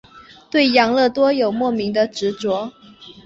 [0.49, 2.73] 对养乐多有莫名的执着。